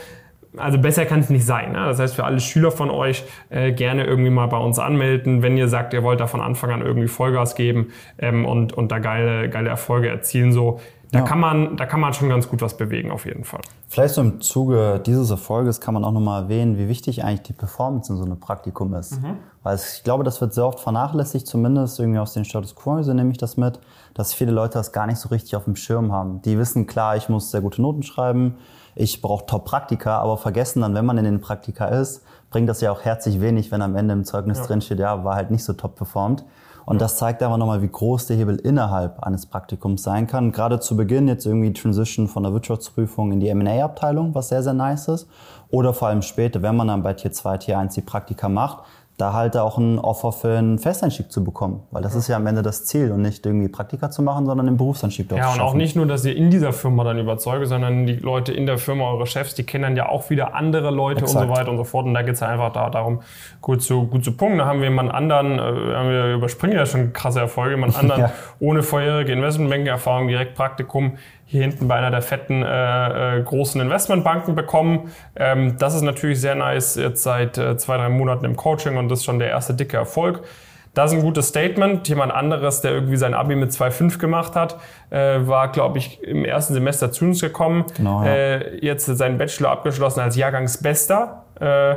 Also 0.57 0.79
besser 0.79 1.05
kann 1.05 1.21
es 1.21 1.29
nicht 1.29 1.45
sein. 1.45 1.73
Ne? 1.73 1.85
Das 1.87 1.99
heißt, 1.99 2.15
für 2.15 2.25
alle 2.25 2.41
Schüler 2.41 2.71
von 2.71 2.91
euch 2.91 3.25
äh, 3.51 3.73
gerne 3.73 4.05
irgendwie 4.07 4.31
mal 4.31 4.47
bei 4.47 4.57
uns 4.57 4.79
anmelden, 4.79 5.43
wenn 5.43 5.59
ihr 5.59 5.69
sagt, 5.69 5.93
ihr 5.93 6.03
wollt 6.03 6.21
da 6.21 6.27
von 6.27 6.41
Anfang 6.41 6.71
an 6.71 6.81
irgendwie 6.81 7.09
Vollgas 7.09 7.57
geben 7.57 7.89
ähm, 8.19 8.47
und, 8.47 8.73
und 8.73 8.91
da 8.91 8.99
geile, 8.99 9.51
geile 9.51 9.69
Erfolge 9.69 10.09
erzielen. 10.09 10.53
So, 10.53 10.81
da, 11.13 11.21
ja. 11.21 11.25
kann 11.25 11.39
man, 11.39 11.77
da 11.77 11.87
kann 11.87 12.01
man 12.01 12.13
schon 12.13 12.29
ganz 12.29 12.49
gut 12.49 12.63
was 12.63 12.77
bewegen, 12.77 13.11
auf 13.11 13.27
jeden 13.27 13.45
Fall. 13.45 13.61
Vielleicht 13.89 14.15
so 14.15 14.21
im 14.21 14.41
Zuge 14.41 15.01
dieses 15.05 15.31
Erfolges 15.31 15.81
kann 15.81 15.95
man 15.95 16.05
auch 16.05 16.13
nochmal 16.13 16.43
erwähnen, 16.43 16.79
wie 16.79 16.89
wichtig 16.89 17.23
eigentlich 17.23 17.43
die 17.43 17.53
Performance 17.53 18.13
in 18.13 18.19
so 18.19 18.25
einem 18.25 18.41
Praktikum 18.41 18.93
ist. 18.95 19.23
Mhm. 19.23 19.37
Weil 19.63 19.77
ich 19.77 20.03
glaube, 20.03 20.25
das 20.25 20.41
wird 20.41 20.53
sehr 20.55 20.67
oft 20.67 20.81
vernachlässigt, 20.81 21.47
zumindest 21.47 22.01
irgendwie 22.01 22.19
aus 22.19 22.33
den 22.33 22.45
Status 22.45 22.75
Quo, 22.75 23.03
so 23.03 23.13
nehme 23.13 23.31
ich 23.31 23.39
das 23.39 23.57
mit, 23.57 23.79
dass 24.15 24.35
viele 24.35 24.53
Leute 24.53 24.75
das 24.75 24.93
gar 24.93 25.07
nicht 25.07 25.19
so 25.19 25.29
richtig 25.29 25.55
auf 25.57 25.65
dem 25.65 25.77
Schirm 25.77 26.13
haben. 26.13 26.43
Die 26.43 26.59
wissen, 26.59 26.87
klar, 26.87 27.17
ich 27.17 27.29
muss 27.29 27.51
sehr 27.51 27.61
gute 27.61 27.81
Noten 27.83 28.03
schreiben, 28.03 28.57
ich 28.95 29.21
brauche 29.23 29.47
Top-Praktika, 29.47 30.19
aber 30.19 30.39
vergessen 30.39 30.81
dann, 30.81 30.95
wenn 30.95 31.05
man 31.05 31.19
in 31.19 31.25
den 31.25 31.41
Praktika 31.41 31.87
ist, 31.87 32.25
bringt 32.51 32.69
das 32.69 32.81
ja 32.81 32.91
auch 32.91 33.03
herzlich 33.03 33.41
wenig, 33.41 33.71
wenn 33.71 33.83
am 33.83 33.95
Ende 33.95 34.15
im 34.15 34.25
Zeugnis 34.25 34.59
ja. 34.59 34.67
drin 34.67 34.81
steht, 34.81 34.99
ja, 34.99 35.23
war 35.23 35.37
halt 35.37 35.51
nicht 35.51 35.65
so 35.65 35.75
top 35.75 35.97
performt. 35.97 36.45
Und 36.87 37.01
das 37.01 37.17
zeigt 37.17 37.43
aber 37.43 37.59
nochmal, 37.59 37.83
wie 37.83 37.89
groß 37.89 38.29
der 38.29 38.37
Hebel 38.37 38.57
innerhalb 38.57 39.19
eines 39.25 39.45
Praktikums 39.45 40.05
sein 40.05 40.29
kann. 40.29 40.53
Gerade 40.53 40.79
zu 40.79 40.97
Beginn 40.97 41.27
jetzt 41.27 41.45
irgendwie 41.45 41.73
Transition 41.73 42.29
von 42.29 42.45
der 42.45 42.53
Wirtschaftsprüfung 42.53 43.33
in 43.33 43.41
die 43.41 43.49
M&A-Abteilung, 43.49 44.37
was 44.37 44.51
sehr, 44.51 44.63
sehr 44.63 44.73
nice 44.73 45.09
ist. 45.09 45.29
Oder 45.69 45.93
vor 45.93 46.09
allem 46.09 46.23
später, 46.23 46.63
wenn 46.63 46.77
man 46.77 46.87
dann 46.87 47.03
bei 47.03 47.13
Tier 47.13 47.33
2, 47.33 47.59
Tier 47.59 47.79
1 47.79 47.95
die 47.95 48.03
Praktika 48.03 48.49
macht, 48.49 48.85
da 49.17 49.33
halt 49.33 49.57
auch 49.57 49.79
ein 49.79 49.99
Offer 49.99 50.31
für 50.31 50.59
einen 50.59 50.79
Festeinstieg 50.79 51.33
zu 51.33 51.43
bekommen. 51.43 51.85
Weil 51.91 52.03
das 52.03 52.15
ist 52.15 52.29
ja 52.29 52.37
am 52.37 52.47
Ende 52.47 52.61
das 52.61 52.85
Ziel 52.85 53.13
und 53.13 53.23
nicht 53.23 53.47
irgendwie 53.47 53.69
Praktika 53.69 54.11
zu 54.11 54.21
machen, 54.21 54.45
sondern 54.45 54.67
den 54.67 54.77
Berufseinstieg 54.77 55.29
dort 55.29 55.41
Ja, 55.41 55.55
und 55.55 55.61
auch 55.61 55.73
nicht 55.73 55.97
nur, 55.97 56.07
dass 56.07 56.25
ihr 56.27 56.37
in 56.37 56.51
dieser 56.51 56.75
Firma 56.75 57.03
dann 57.03 57.19
überzeugt, 57.19 57.67
sondern 57.67 58.07
die 58.07 58.17
Leute 58.17 58.53
in 58.53 58.67
der 58.67 58.77
Firma, 58.77 59.05
eure 59.05 59.27
Chefs, 59.27 59.55
die 59.55 59.65
kennen 59.65 59.85
dann 59.85 59.97
ja 59.97 60.09
auch 60.11 60.29
wieder 60.29 60.55
andere 60.55 60.91
Leute 60.91 61.23
Exakt. 61.23 61.43
und 61.43 61.49
so 61.49 61.59
weiter 61.59 61.71
und 61.71 61.79
so 61.79 61.85
fort. 61.85 62.05
Und 62.05 62.13
da 62.13 62.23
geht 62.23 62.35
es 62.35 62.41
ja 62.41 62.49
einfach 62.49 62.73
da, 62.73 62.91
darum, 62.91 63.21
gut 63.63 63.83
zu, 63.83 64.07
gut 64.07 64.23
zu 64.23 64.37
punkten. 64.37 64.59
Da 64.59 64.67
haben 64.67 64.81
wir 64.81 64.89
jemanden 64.89 65.13
anderen, 65.13 65.59
äh, 65.59 65.63
wir 65.63 66.35
überspringen 66.35 66.77
ja 66.77 66.85
schon 66.85 67.15
krasse 67.15 67.41
Erfolge, 67.41 67.77
jemanden 67.77 67.97
anderen 68.01 68.21
ja. 68.21 68.33
ohne 68.61 68.83
vorherige 68.83 69.33
Investmentbanking-Erfahrung, 69.33 70.29
direkt 70.29 70.55
Praktikum 70.55 71.17
hier 71.49 71.63
hinten 71.63 71.87
bei 71.87 71.95
einer 71.95 72.11
der 72.11 72.23
fetten 72.23 72.63
äh, 72.65 73.39
äh, 73.39 73.43
großen 73.43 73.81
Investmentbanken 73.81 74.57
bekommen. 74.57 75.13
Ähm, 75.37 75.77
das 75.79 75.95
ist 75.95 76.03
natürlich 76.03 76.41
sehr 76.41 76.57
nice, 76.57 76.97
jetzt 76.97 77.23
seit 77.23 77.57
äh, 77.57 77.77
zwei, 77.77 77.97
drei 77.97 78.09
Monaten 78.09 78.45
im 78.45 78.57
Coaching 78.57 78.97
und 78.97 79.06
das 79.09 79.21
ist 79.21 79.25
schon 79.25 79.39
der 79.39 79.49
erste 79.49 79.75
dicke 79.75 79.97
Erfolg. 79.97 80.43
Das 80.97 81.13
ist 81.13 81.19
ein 81.19 81.23
gutes 81.23 81.49
Statement. 81.49 82.09
Jemand 82.09 82.33
anderes, 82.33 82.81
der 82.81 82.93
irgendwie 82.93 83.19
sein 83.19 83.35
Abi 83.35 83.55
mit 83.55 83.71
2,5 83.71 84.19
gemacht 84.19 84.57
hat, 84.57 84.77
äh, 85.11 85.47
war, 85.47 85.71
glaube 85.71 85.99
ich, 85.99 86.23
im 86.23 86.47
ersten 86.47 86.73
Semester 86.73 87.13
zu 87.13 87.27
uns 87.27 87.43
gekommen. 87.43 87.85
Genau, 87.99 88.25
ja. 88.25 88.31
äh, 88.31 88.85
jetzt 88.85 89.05
seinen 89.05 89.37
Bachelor 89.37 89.73
abgeschlossen 89.73 90.21
als 90.21 90.37
Jahrgangsbester 90.37 91.45
äh, 91.61 91.91
äh, 91.91 91.97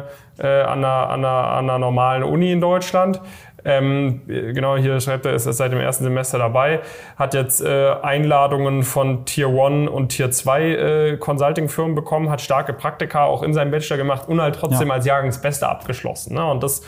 an, 0.63 0.79
einer, 0.83 1.09
an, 1.09 1.19
einer, 1.19 1.29
an 1.29 1.69
einer 1.69 1.79
normalen 1.79 2.23
Uni 2.23 2.51
in 2.51 2.59
Deutschland. 2.59 3.21
Ähm, 3.65 4.21
genau, 4.25 4.77
hier 4.77 4.99
schreibt 4.99 5.25
er, 5.25 5.33
ist 5.33 5.43
seit 5.43 5.71
dem 5.71 5.79
ersten 5.79 6.03
Semester 6.03 6.37
dabei, 6.37 6.79
hat 7.17 7.33
jetzt 7.33 7.61
äh, 7.61 7.93
Einladungen 8.01 8.83
von 8.83 9.25
Tier 9.25 9.47
1 9.47 9.89
und 9.89 10.09
Tier 10.09 10.31
2 10.31 10.63
äh, 10.63 11.17
Consulting-Firmen 11.17 11.95
bekommen, 11.95 12.29
hat 12.29 12.41
starke 12.41 12.73
Praktika 12.73 13.25
auch 13.25 13.43
in 13.43 13.53
seinem 13.53 13.71
Bachelor 13.71 13.97
gemacht 13.97 14.27
und 14.27 14.41
halt 14.41 14.55
trotzdem 14.55 14.87
ja. 14.87 14.93
als 14.93 15.05
Jahrgangsbester 15.05 15.69
abgeschlossen. 15.69 16.35
Ne? 16.35 16.45
Und 16.45 16.63
das 16.63 16.83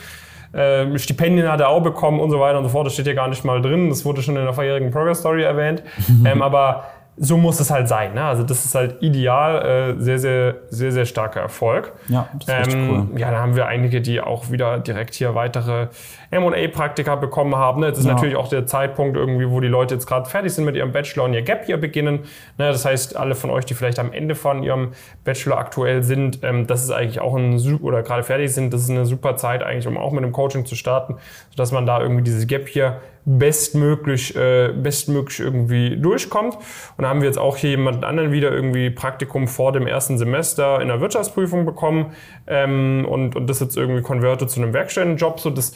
äh, 0.52 0.98
Stipendien 0.98 1.50
hat 1.50 1.60
er 1.60 1.68
auch 1.68 1.82
bekommen 1.82 2.20
und 2.20 2.30
so 2.30 2.38
weiter 2.40 2.58
und 2.58 2.64
so 2.64 2.70
fort. 2.70 2.86
Das 2.86 2.94
steht 2.94 3.06
hier 3.06 3.14
gar 3.14 3.28
nicht 3.28 3.44
mal 3.44 3.60
drin. 3.62 3.88
Das 3.88 4.04
wurde 4.04 4.22
schon 4.22 4.36
in 4.36 4.44
der 4.44 4.52
vorherigen 4.52 4.90
Progress 4.90 5.20
Story 5.20 5.42
erwähnt. 5.42 5.82
ähm, 6.24 6.42
aber 6.42 6.84
so 7.18 7.36
muss 7.36 7.60
es 7.60 7.70
halt 7.70 7.88
sein. 7.88 8.14
Ne? 8.14 8.24
Also 8.24 8.42
das 8.42 8.64
ist 8.64 8.74
halt 8.74 9.02
ideal, 9.02 9.96
äh, 9.96 10.00
sehr, 10.00 10.18
sehr, 10.18 10.56
sehr, 10.70 10.92
sehr 10.92 11.04
starker 11.04 11.40
Erfolg. 11.40 11.92
Ja, 12.08 12.28
das 12.46 12.68
ist 12.68 12.74
ähm, 12.74 13.08
cool. 13.10 13.20
Ja, 13.20 13.30
da 13.30 13.38
haben 13.38 13.54
wir 13.54 13.66
einige, 13.66 14.00
die 14.00 14.20
auch 14.20 14.50
wieder 14.50 14.78
direkt 14.78 15.14
hier 15.14 15.34
weitere 15.34 15.88
M&A-Praktika 16.30 17.16
bekommen 17.16 17.54
haben. 17.54 17.80
Ne? 17.80 17.88
Jetzt 17.88 17.98
ist 17.98 18.06
ja. 18.06 18.14
natürlich 18.14 18.36
auch 18.36 18.48
der 18.48 18.66
Zeitpunkt 18.66 19.18
irgendwie, 19.18 19.50
wo 19.50 19.60
die 19.60 19.68
Leute 19.68 19.94
jetzt 19.94 20.06
gerade 20.06 20.28
fertig 20.28 20.54
sind 20.54 20.64
mit 20.64 20.74
ihrem 20.74 20.92
Bachelor 20.92 21.24
und 21.24 21.34
ihr 21.34 21.42
Gap 21.42 21.66
hier 21.66 21.76
beginnen. 21.76 22.20
Ne? 22.56 22.68
Das 22.68 22.86
heißt, 22.86 23.14
alle 23.14 23.34
von 23.34 23.50
euch, 23.50 23.66
die 23.66 23.74
vielleicht 23.74 23.98
am 23.98 24.10
Ende 24.12 24.34
von 24.34 24.62
ihrem 24.62 24.92
Bachelor 25.24 25.58
aktuell 25.58 26.02
sind, 26.02 26.38
ähm, 26.42 26.66
das 26.66 26.82
ist 26.82 26.90
eigentlich 26.90 27.20
auch 27.20 27.36
ein 27.36 27.52
oder 27.82 28.02
gerade 28.02 28.22
fertig 28.22 28.54
sind, 28.54 28.72
das 28.72 28.82
ist 28.82 28.90
eine 28.90 29.04
super 29.04 29.36
Zeit 29.36 29.62
eigentlich, 29.62 29.86
um 29.86 29.98
auch 29.98 30.12
mit 30.12 30.24
dem 30.24 30.32
Coaching 30.32 30.64
zu 30.64 30.74
starten, 30.76 31.16
sodass 31.50 31.72
man 31.72 31.84
da 31.84 32.00
irgendwie 32.00 32.22
dieses 32.22 32.46
Gap 32.46 32.68
hier 32.68 33.00
bestmöglich, 33.24 34.34
äh, 34.36 34.72
bestmöglich 34.72 35.40
irgendwie 35.40 35.96
durchkommt. 35.96 36.56
Und 36.96 37.02
da 37.02 37.08
haben 37.08 37.20
wir 37.20 37.28
jetzt 37.28 37.38
auch 37.38 37.56
hier 37.56 37.70
jemanden 37.70 38.04
anderen 38.04 38.32
wieder 38.32 38.52
irgendwie 38.52 38.90
Praktikum 38.90 39.46
vor 39.48 39.72
dem 39.72 39.86
ersten 39.86 40.18
Semester 40.18 40.80
in 40.80 40.88
der 40.88 41.00
Wirtschaftsprüfung 41.00 41.64
bekommen 41.64 42.14
ähm, 42.46 43.06
und, 43.08 43.36
und 43.36 43.48
das 43.48 43.60
jetzt 43.60 43.76
irgendwie 43.76 44.02
konvertiert 44.02 44.50
zu 44.50 44.60
einem 44.60 44.72
Werkstättenjob. 44.72 45.40
So 45.40 45.50
das 45.50 45.74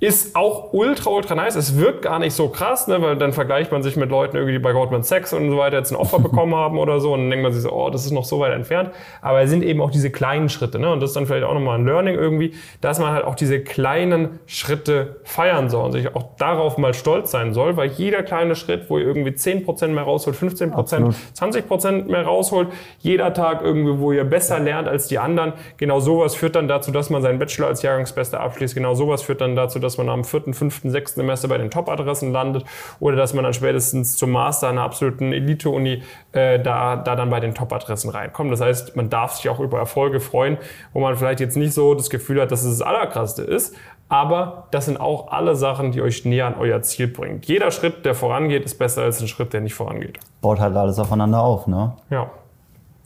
ist 0.00 0.36
auch 0.36 0.72
ultra, 0.72 1.10
ultra 1.10 1.34
nice. 1.34 1.56
Es 1.56 1.76
wirkt 1.76 2.02
gar 2.02 2.20
nicht 2.20 2.32
so 2.32 2.48
krass, 2.48 2.86
ne, 2.86 3.02
weil 3.02 3.16
dann 3.16 3.32
vergleicht 3.32 3.72
man 3.72 3.82
sich 3.82 3.96
mit 3.96 4.10
Leuten 4.10 4.36
irgendwie, 4.36 4.52
die 4.52 4.60
bei 4.60 4.72
Goldman 4.72 5.02
Sachs 5.02 5.32
und 5.32 5.50
so 5.50 5.58
weiter 5.58 5.78
jetzt 5.78 5.90
ein 5.90 5.96
Opfer 5.96 6.18
bekommen 6.20 6.54
haben 6.54 6.78
oder 6.78 7.00
so 7.00 7.14
und 7.14 7.22
dann 7.22 7.30
denkt 7.30 7.42
man 7.42 7.52
sich 7.52 7.62
so, 7.62 7.72
oh, 7.72 7.90
das 7.90 8.04
ist 8.04 8.12
noch 8.12 8.24
so 8.24 8.38
weit 8.38 8.52
entfernt. 8.52 8.90
Aber 9.22 9.40
es 9.40 9.50
sind 9.50 9.64
eben 9.64 9.80
auch 9.80 9.90
diese 9.90 10.10
kleinen 10.10 10.48
Schritte, 10.48 10.78
ne? 10.78 10.92
Und 10.92 11.00
das 11.00 11.10
ist 11.10 11.16
dann 11.16 11.26
vielleicht 11.26 11.44
auch 11.44 11.54
nochmal 11.54 11.78
ein 11.78 11.84
Learning 11.84 12.14
irgendwie, 12.14 12.54
dass 12.80 13.00
man 13.00 13.12
halt 13.12 13.24
auch 13.24 13.34
diese 13.34 13.60
kleinen 13.60 14.38
Schritte 14.46 15.16
feiern 15.24 15.68
soll 15.68 15.86
und 15.86 15.92
sich 15.92 16.14
auch 16.14 16.36
darauf 16.38 16.78
mal 16.78 16.94
stolz 16.94 17.32
sein 17.32 17.52
soll, 17.52 17.76
weil 17.76 17.90
jeder 17.90 18.22
kleine 18.22 18.54
Schritt, 18.54 18.88
wo 18.88 18.98
ihr 18.98 19.04
irgendwie 19.04 19.30
10% 19.30 19.88
mehr 19.88 20.04
rausholt, 20.04 20.36
15%, 20.36 20.72
Absolut. 20.72 21.14
20% 21.36 22.04
mehr 22.04 22.24
rausholt, 22.24 22.68
jeder 23.00 23.34
Tag 23.34 23.62
irgendwie, 23.62 23.98
wo 23.98 24.12
ihr 24.12 24.24
besser 24.24 24.60
lernt 24.60 24.86
als 24.86 25.08
die 25.08 25.18
anderen, 25.18 25.54
genau 25.76 25.98
sowas 25.98 26.36
führt 26.36 26.54
dann 26.54 26.68
dazu, 26.68 26.92
dass 26.92 27.10
man 27.10 27.20
seinen 27.20 27.40
Bachelor 27.40 27.66
als 27.66 27.82
Jahrgangsbester 27.82 28.40
abschließt. 28.40 28.74
Genau 28.74 28.94
sowas 28.94 29.22
führt 29.22 29.40
dann 29.40 29.56
dazu, 29.56 29.78
dass 29.78 29.87
man 29.96 30.08
am 30.08 30.24
vierten, 30.24 30.52
fünften, 30.52 30.90
sechsten 30.90 31.20
Semester 31.20 31.48
bei 31.48 31.58
den 31.58 31.70
Top-Adressen 31.70 32.32
landet 32.32 32.64
oder 33.00 33.16
dass 33.16 33.32
man 33.32 33.44
dann 33.44 33.54
spätestens 33.54 34.16
zum 34.16 34.30
Master 34.30 34.68
einer 34.68 34.82
absoluten 34.82 35.32
Elite-Uni 35.32 36.02
äh, 36.32 36.60
da, 36.60 36.96
da 36.96 37.16
dann 37.16 37.30
bei 37.30 37.40
den 37.40 37.54
Top-Adressen 37.54 38.10
reinkommt. 38.10 38.52
Das 38.52 38.60
heißt, 38.60 38.96
man 38.96 39.08
darf 39.08 39.36
sich 39.36 39.48
auch 39.48 39.60
über 39.60 39.78
Erfolge 39.78 40.20
freuen, 40.20 40.58
wo 40.92 41.00
man 41.00 41.16
vielleicht 41.16 41.40
jetzt 41.40 41.56
nicht 41.56 41.72
so 41.72 41.94
das 41.94 42.10
Gefühl 42.10 42.40
hat, 42.40 42.50
dass 42.50 42.64
es 42.64 42.78
das 42.78 42.86
Allerkrasseste 42.86 43.42
ist, 43.42 43.74
aber 44.08 44.68
das 44.70 44.86
sind 44.86 44.98
auch 44.98 45.32
alle 45.32 45.54
Sachen, 45.54 45.92
die 45.92 46.00
euch 46.00 46.24
näher 46.24 46.46
an 46.46 46.54
euer 46.58 46.80
Ziel 46.82 47.08
bringen. 47.08 47.40
Jeder 47.44 47.70
Schritt, 47.70 48.06
der 48.06 48.14
vorangeht, 48.14 48.64
ist 48.64 48.78
besser 48.78 49.02
als 49.02 49.20
ein 49.20 49.28
Schritt, 49.28 49.52
der 49.52 49.60
nicht 49.60 49.74
vorangeht. 49.74 50.18
Baut 50.40 50.60
halt 50.60 50.74
alles 50.76 50.98
aufeinander 50.98 51.40
auf, 51.40 51.66
ne? 51.66 51.92
Ja. 52.10 52.30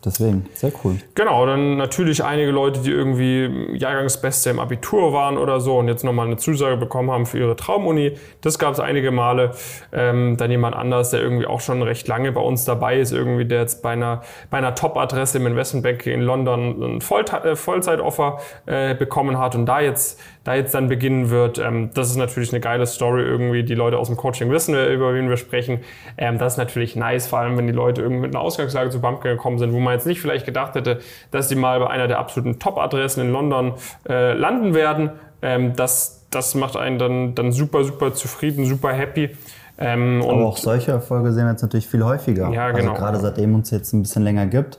Deswegen, 0.04 0.47
sehr 0.54 0.73
cool. 0.82 0.97
Genau, 1.14 1.47
dann 1.47 1.76
natürlich 1.76 2.25
einige 2.25 2.50
Leute, 2.50 2.80
die 2.80 2.90
irgendwie 2.90 3.76
Jahrgangsbeste 3.76 4.50
im 4.50 4.59
Abitur 4.59 5.12
waren 5.12 5.38
oder 5.38 5.61
so 5.61 5.78
und 5.78 5.87
jetzt 5.87 6.02
nochmal 6.02 6.26
eine 6.26 6.38
Zusage 6.38 6.76
bekommen 6.76 7.12
haben 7.12 7.25
für 7.25 7.38
ihre 7.38 7.54
Traumuni. 7.54 8.16
Das 8.40 8.59
gab 8.59 8.73
es 8.73 8.80
einige 8.80 9.12
Male. 9.12 9.52
Ähm, 9.92 10.37
dann 10.37 10.50
jemand 10.50 10.75
anders, 10.75 11.11
der 11.11 11.21
irgendwie 11.21 11.47
auch 11.47 11.61
schon 11.61 11.82
recht 11.82 12.09
lange 12.09 12.32
bei 12.32 12.40
uns 12.40 12.64
dabei 12.64 12.99
ist, 12.99 13.12
irgendwie, 13.12 13.44
der 13.44 13.61
jetzt 13.61 13.80
bei 13.80 13.90
einer, 13.90 14.23
bei 14.50 14.59
einer 14.59 14.75
Top-Adresse 14.75 15.38
im 15.38 15.47
Investmentbanking 15.47 16.14
in 16.14 16.23
London 16.23 16.97
ein 16.97 17.00
Voll 17.00 17.25
äh, 17.44 17.54
Vollzeitoffer 17.54 18.38
äh, 18.66 18.97
bekommen 18.97 19.38
hat 19.38 19.54
und 19.54 19.66
da 19.66 19.80
jetzt, 19.80 20.18
da 20.42 20.56
jetzt 20.56 20.75
dann 20.75 20.88
beginnen 20.88 21.30
wird. 21.30 21.61
Ähm, 21.61 21.90
das 21.94 22.11
ist 22.11 22.16
natürlich 22.16 22.50
eine 22.50 22.59
geile 22.59 22.87
Story 22.87 23.23
irgendwie. 23.23 23.62
Die 23.62 23.76
Leute 23.76 23.99
aus 23.99 24.09
dem 24.09 24.16
Coaching 24.16 24.50
wissen, 24.50 24.75
über 24.75 25.14
wen 25.14 25.28
wir 25.28 25.37
sprechen. 25.37 25.78
Ähm, 26.18 26.38
das 26.38 26.54
ist 26.54 26.59
natürlich 26.59 26.97
nice, 26.97 27.28
vor 27.28 27.38
allem 27.38 27.56
wenn 27.56 27.68
die 27.68 27.73
Leute 27.73 28.02
irgendwie 28.02 28.23
mit 28.23 28.35
einer 28.35 28.42
Ausgangslage 28.42 28.90
zu 28.90 29.00
Bumpke 29.00 29.28
gekommen 29.28 29.59
sind, 29.59 29.73
wo 29.73 29.78
man 29.78 29.91
man 29.92 29.99
jetzt 29.99 30.06
nicht 30.06 30.20
vielleicht 30.20 30.46
gedacht 30.46 30.75
hätte, 30.75 31.00
dass 31.30 31.49
sie 31.49 31.54
mal 31.54 31.78
bei 31.80 31.88
einer 31.88 32.08
der 32.08 32.18
absoluten 32.18 32.58
Top-Adressen 32.58 33.20
in 33.20 33.32
London 33.32 33.75
äh, 34.08 34.32
landen 34.32 34.75
werden. 34.75 35.11
Ähm, 35.42 35.75
das, 35.76 36.25
das 36.30 36.54
macht 36.54 36.76
einen 36.76 36.99
dann, 36.99 37.34
dann 37.34 37.52
super, 37.52 37.84
super 37.84 38.14
zufrieden, 38.14 38.64
super 38.64 38.92
happy. 38.92 39.30
Ähm, 39.78 40.22
Aber 40.22 40.46
auch 40.46 40.56
solche 40.56 40.92
Erfolge 40.92 41.32
sehen 41.32 41.44
wir 41.44 41.52
jetzt 41.52 41.62
natürlich 41.62 41.87
viel 41.87 42.04
häufiger. 42.04 42.50
Ja, 42.50 42.70
genau. 42.70 42.92
Also 42.92 43.02
gerade 43.02 43.20
seitdem 43.20 43.54
uns 43.54 43.70
jetzt 43.70 43.92
ein 43.92 44.02
bisschen 44.02 44.22
länger 44.22 44.46
gibt. 44.46 44.78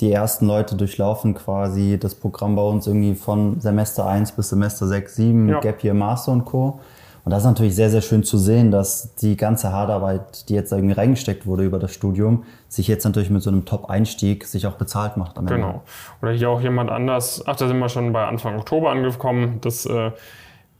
Die 0.00 0.12
ersten 0.12 0.46
Leute 0.46 0.74
durchlaufen 0.74 1.34
quasi 1.34 1.98
das 1.98 2.14
Programm 2.14 2.56
bei 2.56 2.62
uns 2.62 2.86
irgendwie 2.86 3.14
von 3.14 3.60
Semester 3.60 4.06
1 4.06 4.32
bis 4.32 4.48
Semester 4.48 4.86
6, 4.86 5.14
7, 5.14 5.48
ja. 5.48 5.60
Gap 5.60 5.84
Year 5.84 5.94
Master 5.94 6.32
und 6.32 6.44
Co. 6.44 6.80
Und 7.24 7.30
das 7.30 7.42
ist 7.42 7.46
natürlich 7.46 7.76
sehr, 7.76 7.88
sehr 7.88 8.00
schön 8.00 8.24
zu 8.24 8.36
sehen, 8.36 8.72
dass 8.72 9.14
die 9.14 9.36
ganze 9.36 9.72
Hardarbeit, 9.72 10.48
die 10.48 10.54
jetzt 10.54 10.72
irgendwie 10.72 10.94
reingesteckt 10.94 11.46
wurde 11.46 11.64
über 11.64 11.78
das 11.78 11.94
Studium, 11.94 12.44
sich 12.68 12.88
jetzt 12.88 13.04
natürlich 13.04 13.30
mit 13.30 13.42
so 13.42 13.50
einem 13.50 13.64
Top-Einstieg 13.64 14.44
sich 14.44 14.66
auch 14.66 14.74
bezahlt 14.74 15.16
macht 15.16 15.38
am 15.38 15.46
Ende. 15.46 15.60
Genau. 15.60 15.82
Oder 16.20 16.32
hier 16.32 16.50
auch 16.50 16.60
jemand 16.60 16.90
anders, 16.90 17.44
ach, 17.46 17.54
da 17.54 17.68
sind 17.68 17.78
wir 17.78 17.88
schon 17.88 18.12
bei 18.12 18.24
Anfang 18.24 18.56
Oktober 18.56 18.90
angekommen, 18.90 19.58
das 19.60 19.86
äh, 19.86 20.10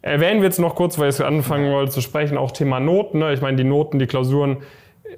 erwähnen 0.03 0.41
wir 0.41 0.49
jetzt 0.49 0.59
noch 0.59 0.75
kurz, 0.75 0.99
weil 0.99 1.11
ich 1.11 1.25
anfangen 1.25 1.73
wollte 1.73 1.93
zu 1.93 2.01
sprechen, 2.01 2.37
auch 2.37 2.51
Thema 2.51 2.81
Noten. 2.81 3.21
Ne? 3.21 3.33
Ich 3.33 3.41
meine, 3.41 3.57
die 3.57 3.65
Noten, 3.65 4.01
die 4.01 4.07
Klausuren, 4.07 4.59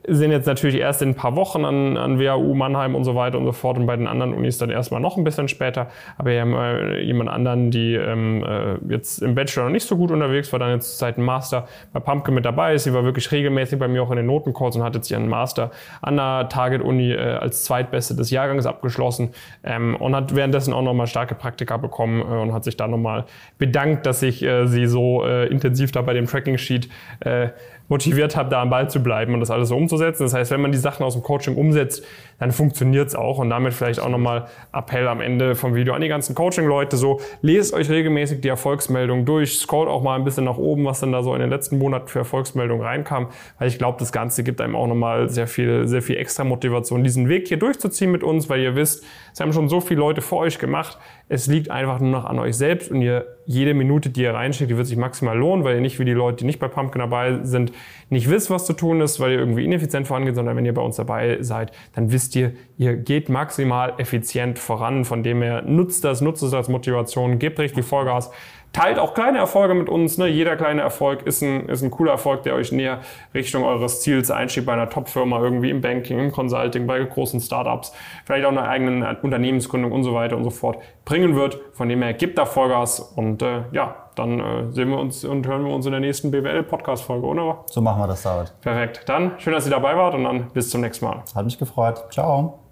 sind 0.06 0.32
jetzt 0.32 0.46
natürlich 0.46 0.76
erst 0.76 1.02
in 1.02 1.10
ein 1.10 1.14
paar 1.14 1.36
Wochen 1.36 1.64
an, 1.64 1.96
an 1.96 2.18
WHU, 2.18 2.54
Mannheim 2.54 2.94
und 2.94 3.04
so 3.04 3.14
weiter 3.14 3.38
und 3.38 3.44
so 3.44 3.52
fort 3.52 3.78
und 3.78 3.86
bei 3.86 3.96
den 3.96 4.06
anderen 4.06 4.34
Unis 4.34 4.58
dann 4.58 4.70
erstmal 4.70 5.00
noch 5.00 5.16
ein 5.16 5.24
bisschen 5.24 5.48
später. 5.48 5.88
Aber 6.18 6.30
wir 6.30 6.40
haben 6.40 6.54
äh, 6.54 7.00
jemand 7.00 7.30
anderen, 7.30 7.70
die 7.70 7.94
ähm, 7.94 8.44
äh, 8.44 8.76
jetzt 8.92 9.22
im 9.22 9.34
Bachelor 9.34 9.64
noch 9.64 9.70
nicht 9.70 9.86
so 9.86 9.96
gut 9.96 10.10
unterwegs 10.10 10.52
war, 10.52 10.58
dann 10.58 10.70
jetzt 10.70 10.98
seit 10.98 11.16
dem 11.16 11.24
Master 11.24 11.68
bei 11.92 12.00
Pumpkin 12.00 12.34
mit 12.34 12.44
dabei 12.44 12.74
ist. 12.74 12.84
Sie 12.84 12.94
war 12.94 13.04
wirklich 13.04 13.30
regelmäßig 13.30 13.78
bei 13.78 13.88
mir 13.88 14.02
auch 14.02 14.10
in 14.10 14.16
den 14.16 14.26
Notencalls 14.26 14.76
und 14.76 14.82
hat 14.82 14.94
jetzt 14.94 15.10
ihren 15.10 15.28
Master 15.28 15.70
an 16.02 16.16
der 16.16 16.48
Target-Uni 16.48 17.12
äh, 17.12 17.18
als 17.18 17.64
Zweitbeste 17.64 18.14
des 18.14 18.30
Jahrgangs 18.30 18.66
abgeschlossen 18.66 19.30
ähm, 19.62 19.96
und 19.96 20.16
hat 20.16 20.34
währenddessen 20.34 20.72
auch 20.72 20.82
nochmal 20.82 21.06
starke 21.06 21.34
Praktika 21.34 21.76
bekommen 21.76 22.20
äh, 22.20 22.24
und 22.24 22.52
hat 22.52 22.64
sich 22.64 22.76
da 22.76 22.88
nochmal 22.88 23.24
bedankt, 23.58 24.06
dass 24.06 24.22
ich 24.22 24.42
äh, 24.42 24.66
sie 24.66 24.86
so 24.86 25.24
äh, 25.24 25.46
intensiv 25.46 25.92
da 25.92 26.02
bei 26.02 26.14
dem 26.14 26.26
Tracking-Sheet 26.26 26.88
äh, 27.20 27.48
motiviert 27.88 28.34
habe, 28.36 28.48
da 28.48 28.62
am 28.62 28.70
Ball 28.70 28.88
zu 28.88 29.02
bleiben 29.02 29.34
und 29.34 29.40
das 29.40 29.50
alles 29.50 29.68
so 29.68 29.76
umzusetzen. 29.76 30.22
Das 30.22 30.34
heißt, 30.34 30.50
wenn 30.50 30.60
man 30.60 30.72
die 30.72 30.78
Sachen 30.78 31.04
aus 31.04 31.14
dem 31.14 31.22
Coaching 31.22 31.56
umsetzt, 31.56 32.04
dann 32.38 32.50
funktioniert 32.50 33.08
es 33.08 33.14
auch. 33.14 33.38
Und 33.38 33.50
damit 33.50 33.74
vielleicht 33.74 34.00
auch 34.00 34.08
nochmal 34.08 34.46
Appell 34.72 35.06
am 35.06 35.20
Ende 35.20 35.54
vom 35.54 35.74
Video 35.74 35.94
an 35.94 36.00
die 36.00 36.08
ganzen 36.08 36.34
Coaching-Leute. 36.34 36.96
So, 36.96 37.20
lest 37.42 37.74
euch 37.74 37.90
regelmäßig 37.90 38.40
die 38.40 38.48
Erfolgsmeldung 38.48 39.24
durch, 39.26 39.58
scrollt 39.58 39.88
auch 39.88 40.02
mal 40.02 40.16
ein 40.16 40.24
bisschen 40.24 40.44
nach 40.44 40.56
oben, 40.56 40.84
was 40.84 41.00
dann 41.00 41.12
da 41.12 41.22
so 41.22 41.34
in 41.34 41.40
den 41.40 41.50
letzten 41.50 41.78
Monaten 41.78 42.08
für 42.08 42.20
Erfolgsmeldungen 42.20 42.84
reinkam. 42.84 43.28
Weil 43.58 43.68
ich 43.68 43.78
glaube, 43.78 43.98
das 43.98 44.12
Ganze 44.12 44.44
gibt 44.44 44.60
einem 44.60 44.76
auch 44.76 44.86
nochmal 44.86 45.28
sehr 45.28 45.46
viel, 45.46 45.86
sehr 45.86 46.02
viel 46.02 46.16
extra 46.16 46.44
Motivation, 46.44 47.04
diesen 47.04 47.28
Weg 47.28 47.48
hier 47.48 47.58
durchzuziehen 47.58 48.10
mit 48.10 48.22
uns, 48.22 48.48
weil 48.48 48.60
ihr 48.60 48.76
wisst, 48.76 49.04
es 49.32 49.40
haben 49.40 49.52
schon 49.52 49.68
so 49.68 49.80
viele 49.80 50.00
Leute 50.00 50.22
vor 50.22 50.38
euch 50.38 50.58
gemacht. 50.58 50.98
Es 51.28 51.46
liegt 51.46 51.70
einfach 51.70 52.00
nur 52.00 52.10
noch 52.10 52.24
an 52.24 52.38
euch 52.38 52.56
selbst 52.56 52.90
und 52.90 53.02
ihr, 53.02 53.33
jede 53.46 53.74
Minute, 53.74 54.10
die 54.10 54.22
ihr 54.22 54.34
reinschickt, 54.34 54.70
die 54.70 54.76
wird 54.76 54.86
sich 54.86 54.96
maximal 54.96 55.36
lohnen, 55.36 55.64
weil 55.64 55.76
ihr 55.76 55.80
nicht 55.80 55.98
wie 55.98 56.04
die 56.04 56.12
Leute, 56.12 56.38
die 56.38 56.44
nicht 56.44 56.58
bei 56.58 56.68
Pumpkin 56.68 57.00
dabei 57.00 57.40
sind, 57.42 57.72
nicht 58.10 58.30
wisst, 58.30 58.50
was 58.50 58.66
zu 58.66 58.72
tun 58.72 59.00
ist, 59.00 59.20
weil 59.20 59.32
ihr 59.32 59.38
irgendwie 59.38 59.64
ineffizient 59.64 60.06
vorangeht, 60.06 60.34
sondern 60.34 60.56
wenn 60.56 60.64
ihr 60.64 60.74
bei 60.74 60.82
uns 60.82 60.96
dabei 60.96 61.38
seid, 61.42 61.72
dann 61.94 62.12
wisst 62.12 62.36
ihr, 62.36 62.52
ihr 62.76 62.96
geht 62.96 63.28
maximal 63.28 63.94
effizient 63.98 64.58
voran. 64.58 65.04
Von 65.04 65.22
dem 65.22 65.42
her 65.42 65.62
nutzt 65.62 66.04
das, 66.04 66.20
nutzt 66.20 66.42
es 66.42 66.54
als 66.54 66.68
Motivation, 66.68 67.38
gebt 67.38 67.58
richtig 67.58 67.84
Vollgas. 67.84 68.30
Teilt 68.74 68.98
auch 68.98 69.14
kleine 69.14 69.38
Erfolge 69.38 69.72
mit 69.72 69.88
uns. 69.88 70.18
Ne? 70.18 70.26
Jeder 70.26 70.56
kleine 70.56 70.82
Erfolg 70.82 71.22
ist 71.22 71.42
ein, 71.42 71.68
ist 71.68 71.82
ein 71.82 71.92
cooler 71.92 72.10
Erfolg, 72.10 72.42
der 72.42 72.56
euch 72.56 72.72
näher 72.72 72.98
Richtung 73.32 73.62
eures 73.62 74.00
Ziels 74.02 74.32
einschiebt 74.32 74.66
bei 74.66 74.72
einer 74.72 74.90
Top-Firma, 74.90 75.40
irgendwie 75.40 75.70
im 75.70 75.80
Banking, 75.80 76.18
im 76.18 76.32
Consulting, 76.32 76.84
bei 76.84 76.98
großen 77.04 77.40
Startups, 77.40 77.92
vielleicht 78.24 78.44
auch 78.44 78.50
einer 78.50 78.68
eigenen 78.68 79.04
Unternehmensgründung 79.22 79.92
und 79.92 80.02
so 80.02 80.12
weiter 80.12 80.36
und 80.36 80.42
so 80.42 80.50
fort 80.50 80.78
bringen 81.04 81.36
wird. 81.36 81.60
Von 81.72 81.88
dem 81.88 82.02
her, 82.02 82.14
gebt 82.14 82.36
da 82.36 82.46
Vollgas 82.46 82.98
und 82.98 83.42
äh, 83.42 83.62
ja, 83.70 83.94
dann 84.16 84.40
äh, 84.40 84.72
sehen 84.72 84.90
wir 84.90 84.98
uns 84.98 85.24
und 85.24 85.46
hören 85.46 85.64
wir 85.64 85.72
uns 85.72 85.86
in 85.86 85.92
der 85.92 86.00
nächsten 86.00 86.32
BWL-Podcast-Folge, 86.32 87.26
oder? 87.26 87.64
So 87.66 87.80
machen 87.80 88.02
wir 88.02 88.08
das, 88.08 88.22
David. 88.22 88.52
Perfekt. 88.60 89.02
Dann 89.06 89.38
schön, 89.38 89.52
dass 89.52 89.66
ihr 89.66 89.70
dabei 89.70 89.96
wart 89.96 90.14
und 90.14 90.24
dann 90.24 90.50
bis 90.50 90.70
zum 90.70 90.80
nächsten 90.80 91.04
Mal. 91.04 91.22
Hat 91.32 91.44
mich 91.44 91.58
gefreut. 91.58 92.04
Ciao. 92.10 92.63